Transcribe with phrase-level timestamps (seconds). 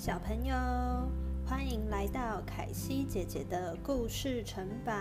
[0.00, 0.54] 小朋友，
[1.46, 4.92] 欢迎来到凯西姐姐的故事城堡，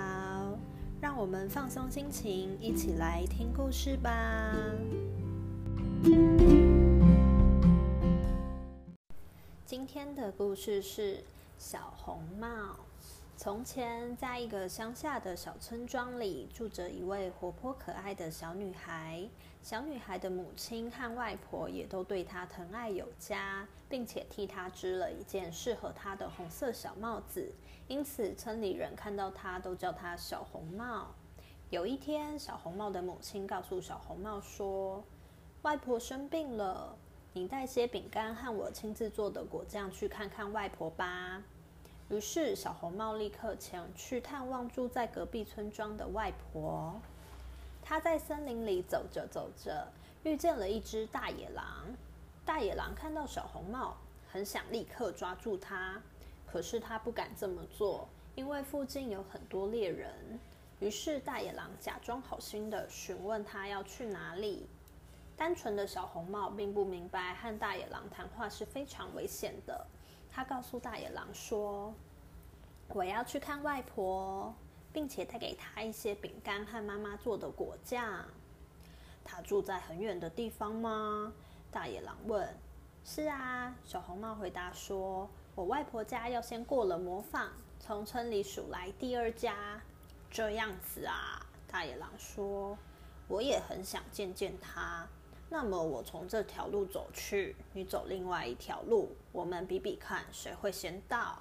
[1.00, 4.54] 让我们放松心情，一起来听故事吧。
[9.66, 11.23] 今天的故事是
[11.57, 12.75] 小红帽。
[13.42, 19.26] 从前，在一个乡下的小村庄里，住着一位活泼可爱的小女孩。
[19.64, 27.50] 小女孩的母亲和外婆也都对她疼爱有加，并且替她织了一件适合她的红色小帽子。
[27.88, 31.16] 因此，村里人看到她都叫她小红帽。
[31.69, 35.02] 有一天，小红帽的母亲告诉小红帽说
[35.64, 36.97] ：“外婆生病了，
[37.31, 41.42] 你带些饼干和我亲自做的果酱去看看外婆吧。”
[42.09, 46.99] 于是，小红帽立刻前去探望住在隔壁村庄的外婆。
[47.83, 49.88] 他在森林里走着走着，
[50.23, 51.85] 遇见了一只大野狼。
[52.43, 53.95] 大野狼看到小红帽，
[54.27, 56.01] 很想立刻抓住它，
[56.51, 60.11] 可是他不敢这么做，因为附近有很多猎人。
[60.79, 64.67] 于是，大野狼假装好心的询问他要去哪里。
[65.38, 69.85] 单纯的小红帽并不明白和大野狼谈话是非常危险的。
[70.31, 71.94] 他告诉大野狼说
[72.89, 74.53] ：“我要去看外婆，
[74.94, 78.25] 并且带给她一些饼干和妈妈做的果酱。
[79.23, 81.33] 她住在很远的地方吗？”
[81.72, 82.47] 大野狼问。
[83.03, 89.81] “是啊。”小红帽回答说，“我外婆家要先过了模仿，从村里数来第二家。”
[90.31, 92.77] 这样子啊，大野狼说
[93.27, 95.07] ：“我也很想见见她。”
[95.52, 101.39] 那么我从这条路走去，你走另外一条路，我们比比看谁会先到。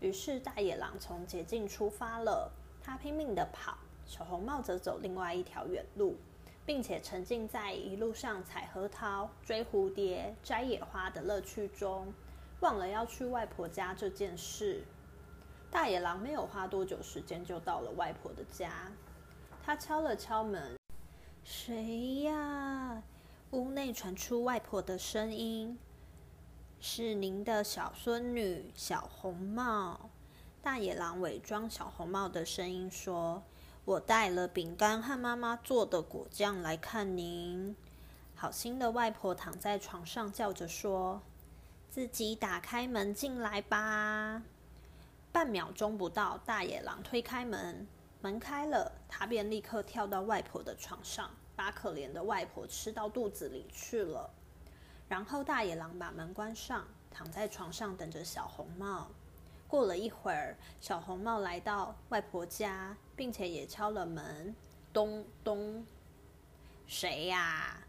[0.00, 3.76] 于是大野狼从捷径出发了，他拼命的跑，
[4.06, 6.16] 小红帽则走另外一条远路，
[6.64, 12.12] 并且沉浸在一路上采核桃、追蝴蝶、摘野花的乐趣中，
[12.60, 14.84] 忘了要去外婆家这件事。
[15.72, 18.92] 大野狼没有花多久时间就到了外婆的家，
[19.64, 20.76] 他敲了敲门
[21.42, 22.60] ：“谁呀？”
[23.54, 25.78] 屋内传出外婆的声音
[26.80, 30.10] ：“是您的小孙女小红帽。”
[30.60, 33.44] 大野狼伪装小红帽的声音说
[33.86, 37.76] ：“我带了饼干和妈妈做的果酱来看您。”
[38.34, 41.22] 好心的外婆躺在床上叫着说
[41.88, 44.42] ：“自己打开门进来吧。”
[45.30, 47.86] 半秒钟不到，大野狼推开门，
[48.20, 51.30] 门开了，他便立刻跳到外婆的床上。
[51.56, 54.30] 把可怜的外婆吃到肚子里去了。
[55.08, 59.08] 然后大野狼把门关上，躺在床上等着小红帽。
[59.68, 64.54] 过了一会儿，小红帽来到外婆家，并且也敲了门。
[64.92, 65.84] 咚咚，
[66.86, 67.80] 谁呀？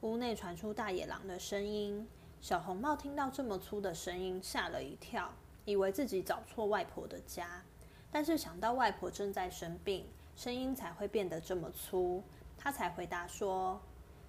[0.00, 2.06] 屋内传出大野狼的声音。
[2.40, 5.32] 小红帽听到这么粗的声音，吓了一跳，
[5.64, 7.62] 以为自己找错外婆的家。
[8.10, 12.22] 但是想到外婆正在生病，声音才会变得这么粗。
[12.58, 13.80] 他才回答说：“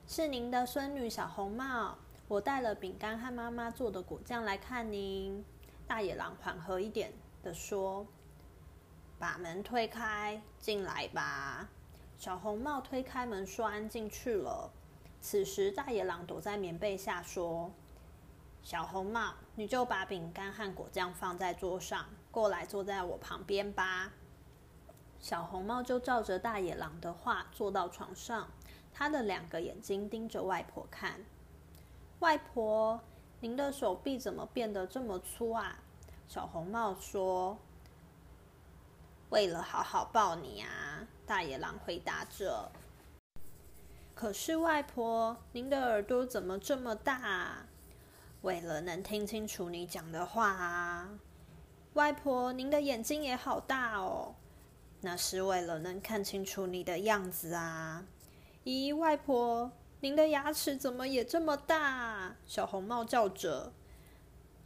[0.08, 1.98] 是您的孙女小红帽，
[2.28, 5.44] 我带了饼干和妈妈做的果酱来看您。”
[5.88, 8.06] 大野狼缓和一点的说
[9.18, 11.68] ：“把门推开，进来吧。”
[12.18, 14.72] 小红帽推开门，说：“安进去了。”
[15.20, 17.72] 此时，大野狼躲在棉被下说
[18.62, 24.12] ：“小红帽，你就把饼干和果酱放在桌上，过来坐在我旁边吧。”
[25.22, 28.48] 小红帽就照着大野狼的话坐到床上，
[28.94, 31.20] 他的两个眼睛盯着外婆看。
[32.20, 33.00] 外婆，
[33.42, 35.80] 您的手臂怎么变得这么粗啊？
[36.28, 37.58] 小红帽说
[39.30, 42.72] ：“为了好好抱你啊。”大野狼回答着。
[44.16, 47.16] 可是外婆，您的耳朵怎么这么大？
[47.16, 47.66] 啊
[48.42, 51.10] 为了能听清楚你讲的话啊。
[51.94, 54.36] 外婆，您的眼睛也好大哦。
[55.02, 58.06] 那是为了能看清楚你的样子啊！
[58.66, 62.36] 咦，外婆，您的牙齿怎么也这么大？
[62.46, 63.72] 小红帽叫着：“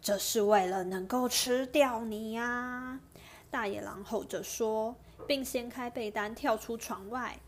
[0.01, 2.99] 这是为了能够吃掉你呀！”
[3.51, 4.95] 大野狼吼着说，
[5.27, 7.39] 并掀开被单跳出床外。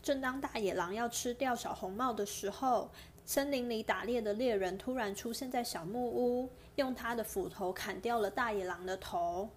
[0.00, 2.88] 正当大野狼要吃掉小红帽的时候，
[3.24, 9.50] 森林里打猎的猎人突然出现在小木屋，用他的斧头砍掉了大野狼的头。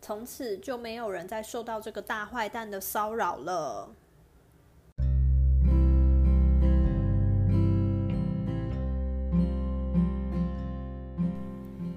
[0.00, 3.90] 从此就没有人再受到这个大坏蛋的骚扰了。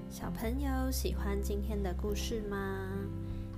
[0.08, 2.88] 小朋友喜欢今天的故事吗？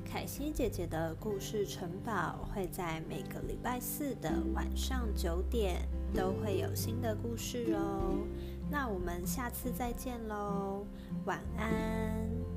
[0.05, 5.81] 凯西姐姐的故事城堡会在每个礼拜四的晚上九点
[6.15, 8.17] 都会有新的故事哦。
[8.71, 10.87] 那我们下次再见喽，
[11.25, 12.54] 晚安。